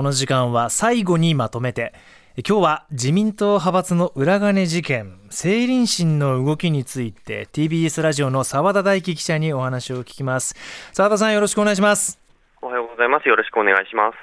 [0.00, 1.92] この時間は最後にまとめて
[2.36, 10.54] 今日は自民党派閥の裏金事件政倫審の動きについて TBS ラジオの澤田大樹記者にお話を聞きます。
[10.94, 12.18] 澤田さんよろしくお願いします。
[12.62, 13.28] おはようございます。
[13.28, 14.16] よろしくお願いします。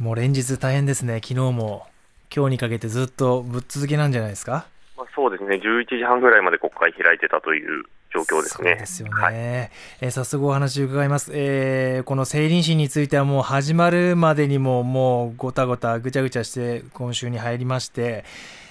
[0.00, 1.14] もう連日大変ですね。
[1.14, 1.88] 昨日も
[2.32, 4.66] 今日にかけてずっとぶっ続けなんじゃないですか？
[4.96, 5.56] まあ、そうですね。
[5.56, 7.86] 11時半ぐらいまで国会開いてたという
[8.24, 8.74] 状況ですね。
[8.76, 9.12] ですよね。
[9.14, 11.30] はい、えー、早速お話を伺います。
[11.34, 18.24] えー、この成林審についてはもう始まるまでにももうごたごたぐちゃぐちゃして今週に入りまして、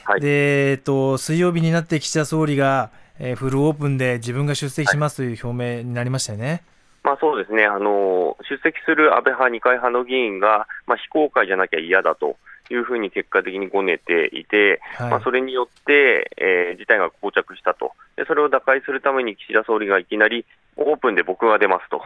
[0.04, 2.90] はい、で、えっと、水曜日になって岸田総理が、
[3.20, 6.48] えー、フルオープンで自分が出席しますという表明になりましたよね。
[6.48, 6.62] はい
[7.04, 12.36] まあ、そうですねあの出席する安倍派、二階派の議員が、まあ、非公開じゃなきゃ嫌だと
[12.70, 20.46] いうふうに結果的にごねていて、はい、まあ、それによって、えー、事態が膠着したとで、それを打開するために岸田総理がいきなり
[20.78, 22.02] オープンで僕が出ますと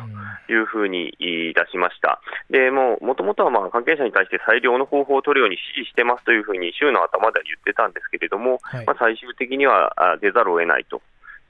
[0.51, 9.91] いうふうに出しました、でもともとはまあ関係者に対して最良の方法を取るように指示してますというふうに週の頭では言ってたんですけれども、はい、まあ、最終的には
[10.21, 11.01] 出ざるを得ないと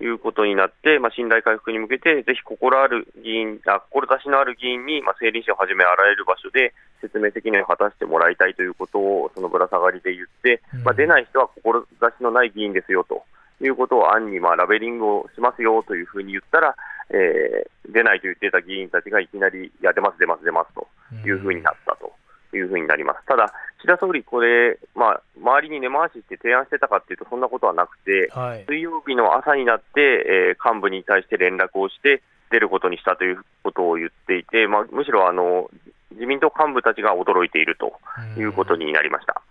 [0.02, 11.85] いうことになって、まあ、信頼回復に向けて、ぜひ心ある議員、あ志のある議員に、まあ、政倫審をはじめ、あらゆる場所で説明責任を果たしてもらいたいということを、そのぶら下がりで言って、まあ、出ない人は志
[12.23, 13.23] のない議員ですよと
[13.62, 16.76] いうことを案に、まあ、ラベリングをしますよというふうに言ったら、
[17.09, 20.88] えー、出ないと言っていた議員たちがいきなり、いや、出ます、出ます、出ますと
[21.28, 22.12] いうふうになったと。
[22.53, 23.26] いうふうになります。
[23.28, 30.02] ただ、岸田総理、これ、まあ、周りに根回しして提案してたかっていうと、そんなことはなくて、はい、水曜日の朝になって、
[30.52, 35.72] えー、幹部に対して連絡をして、出ることにしたということを言っていて、まあ、むしろあの
[36.12, 37.94] 自民党幹部たちが驚いていると
[38.38, 39.42] いうことになりました。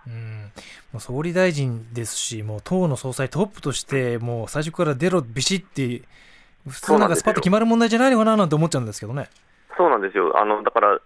[0.93, 6.05] もう総理大臣ですし、もう党の総裁トップとして、もう最初から出ろ、ビシッて、
[6.69, 9.29] 普通なんかスパッと決まる問題じゃないのかななんて思っちゃうんですけどね。
[9.77, 10.39] そうなんですよ。
[10.39, 11.01] あのだから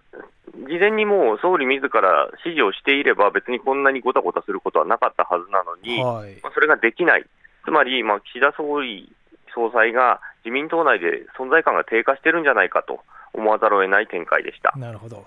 [0.67, 7.25] 事前にもう総理自ら指示をしていれば、別にこんなにごたごたすることはなかったはずなのに、はい、まあ、それができない、
[7.63, 9.13] つまり、まあ、岸田総理
[9.53, 12.99] 総裁が自民党内で存在感が低下してるんじゃないかと
[13.35, 14.73] 思わざるを得ない展開でした。
[14.77, 15.25] なるほど、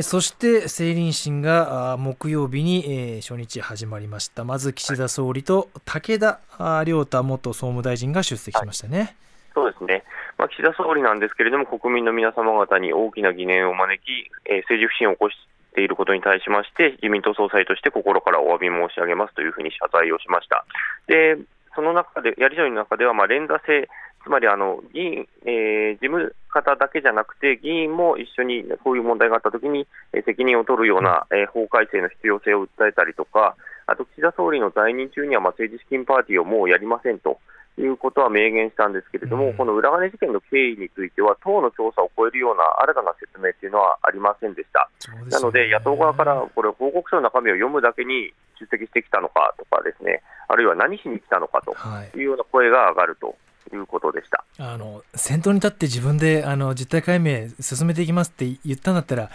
[0.00, 6.40] そして政倫審が木曜日に、えー、初日始まりました、まず岸田総理と武田
[6.86, 8.98] 良太元総務大臣が出席しましたね。
[8.98, 9.14] はい、
[9.54, 10.04] そうですね。
[10.38, 15.36] まあ、岸田総理なんですけれども、国民の皆様方に大きな疑念を招き、えー、政治不信を起こし
[15.74, 20.64] ていることに対しまして、自民党総裁として心からお詫び申し上げますというふうに謝罪をしました。
[21.06, 21.36] で
[21.74, 23.88] その中で、やり取りの中では、まあ、連座制、
[24.22, 37.38] つまりあの議員、えー、事務方だけじゃなくて、議員も一緒にこういう問題があったときに、えー、責任を取るような、えー、法改正の必要性を訴えたりとか、あと岸田総理の在任中には、まあ、政治資金パーティーをもうやりませんと。
[37.78, 44.90] いうことは明言したんですけれども、うん、この裏金事件の経緯については、党の調査を超えるような新たな説明というのはありませんでした。
[45.14, 51.74] ね、なので、野党側からこれ、報告書の中身を読むだけに出席してきたのかとかですね、あるいは何しに来たのかと
[52.18, 53.28] いうような声が上がると。
[53.28, 54.44] いうことでした。
[54.58, 59.30] あの先頭に立って自分であの実態解明進めていきますって言ったんだったら、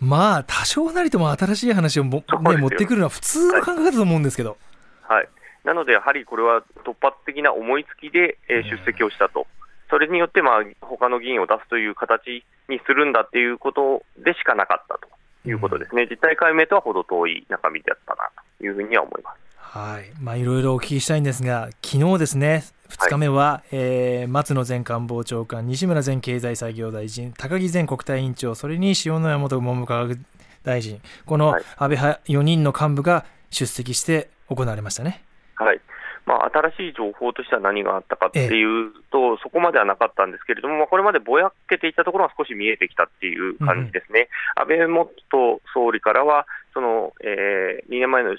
[0.00, 4.56] まあ、多少なりとも新しい話をも、ね、持ってくるのは普通の考え方だと思うんですけど。
[5.02, 5.28] はい、はい
[5.64, 9.46] なので、やはりこれは突発的な思いつきで、え出席をしたと、
[9.88, 15.08] それによって、まあ他の議員を出すという形にするんだっていうことでしかなかったと。
[15.46, 19.38] いうことですね、実態解明とは程遠い中身だったなというふうには思います。
[19.58, 20.04] はい。
[20.20, 30.18] まあ、いろいろお聞きしたいんですが、昨日ですね、2日目は、はい、えー、松野前官房長官、西村前経済産業大臣、高木前国対委員長、それに塩谷元文部科学
[30.62, 35.22] 大臣、この安倍派4人の幹部が出席して行われましたね。
[35.56, 35.80] はい。
[36.26, 48.36] まあ、新しい情報としては何があったかっていうと、そこまではなかったんですけれども、まあ、これまでぼやけていたところが少し見えてきたっていう感じですね、うん、安倍元総理からは、そのえー、2年前の4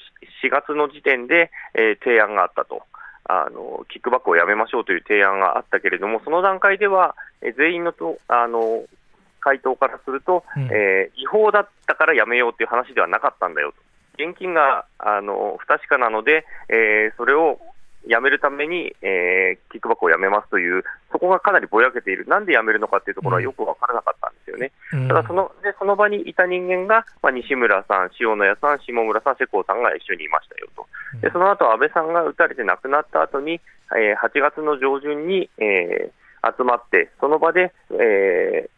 [0.52, 2.84] 月の時点で、えー、提案があったと。
[3.28, 8.84] あのキックバックをやめましょうという提案があったけれども、その段階では、えー、全員のとあの
[9.40, 13.78] 回答からすると、うん、えー、違法だったからやめようという話ではなかったんだよと。
[14.24, 17.60] 現金があの不確かなので、えー、それを
[18.08, 24.72] やめるために、えー、キックバックをやめますという、そこがかなりぼやけている、なんでやめるのかというところはよく分からなかったよね。
[24.94, 30.88] うん、ただそので、その場にいた人間が、まあ、西村さん、塩谷さん、下村さん、世耕さんが一緒にいましたよと、
[31.22, 33.60] でその後安倍さんが撃たれて亡くなった後に、
[33.94, 38.70] えー、8月の上旬に、えー、集まって、その場で、え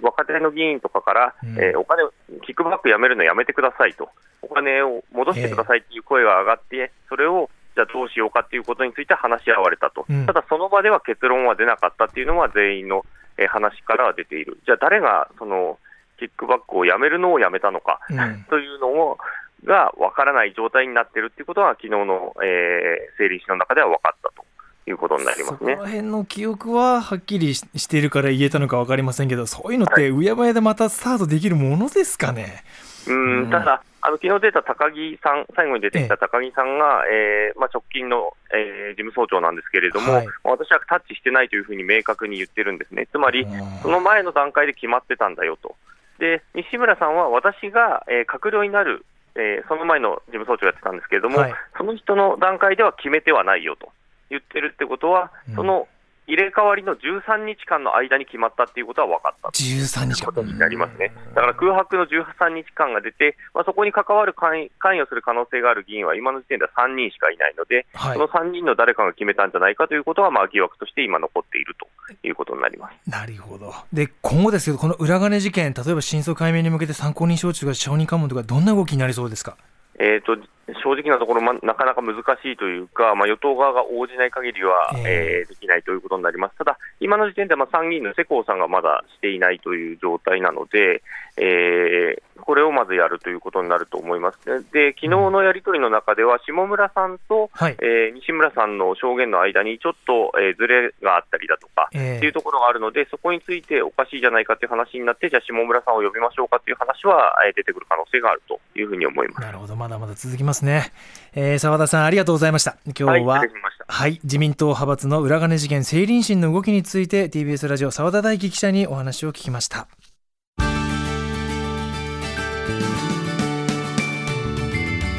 [0.00, 2.02] ー、若手の議員とかから、うん、えー、お金
[2.46, 4.08] キックバックやめるのやめてくださいと、
[4.42, 13.06] お金を戻してくださいという声が上がって、それをじゃあどうしようかということについて話し合われたと、うん、ただその場では結論は出なかったというのは全員の、
[13.38, 15.78] えー、話からは出ている、じゃあ誰がその
[16.18, 19.18] キックバックをやめるのをやめたのか、うん、というのを
[19.64, 24.46] が分からない状態になっているということは、昨日の、えー、整理士の中では分かったと。
[24.86, 32.64] いうことになりますねそこら辺の記憶ははっきりしているから言えたのか分かりませんけど、そういうのって、うやむやでまたスタートできるものですかね。
[33.06, 33.12] う
[33.46, 43.46] ん、ただ、あの昨日出た高木さん、最後に出てきた高木さんが、えーまあ、直近の、えー、事務総長なんですけれども、はい、私はタッチしてないというふうに明確に言ってるんですね、つまり、
[43.82, 45.76] その前の段階で決まってたんだよと、
[46.18, 49.04] で西村さんは私が、えー、閣僚になる、
[49.36, 53.92] えー、その前の事務総長やってたんですけれども、はい、その人の段階では決めてはないよと
[54.30, 55.86] 言ってるってことは、その
[56.28, 61.10] 入れ替わりの13日間の間に決まったっていうことは分かったということになりますね。
[61.34, 71.88] だから空白の13日間が出て、まあ、そこに関わる関与する可能性がある議員は今の時点では3人しかいないので、はい、その3人の誰かが決めたんじゃないかということは、まあ、疑惑として今残っていると
[72.26, 73.72] いうことになりますなるほど。
[73.92, 79.56] で、今後ですけど、この裏金事件、例えば真相解明に向けて参考人招致とか証人喚問とか、どんな動きになりそうですか？
[79.98, 80.36] えーと
[80.82, 86.56] 正直なところ、ま、なかなか難しいというか、まあ、与党側が応じない限りは、えー、えー、できないということになります。
[86.58, 91.02] ただ、今の時点でまあ参議院の世耕さんがまだしていないという状態なので、
[91.36, 109.40] えー、これをまずやるということになると思います、ね、で昨日のやり取りの中では、下村さんと、はい、えー、西村さんの証言の間にちょっと、えー、ずれがあったりだとか、えー、っていうところがあるので、そこについておかしいじゃないかという話になって、じゃあ、下村さんを呼びましょうかという話は、えー、出てくる可能性があるというふうに思います。
[109.40, 110.92] なるほど、まだまだ続きますね。
[111.34, 112.76] えー、澤田さん、ありがとうございました。
[112.86, 113.50] 今日は、はい、
[113.86, 119.88] はい、自民党派閥の裏金事件、政倫審の動きについて、TBS ラジオ、澤田大樹記者にお話を聞きました。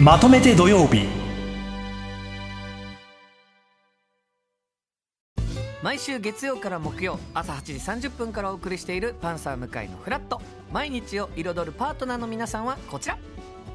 [0.01, 1.05] まとめて土曜日
[5.83, 10.41] 毎週月曜から木曜朝8時30分からお送りしている「パンサー向井のフラット」
[10.71, 13.17] 毎日を彩るパートナーの皆さんはこちら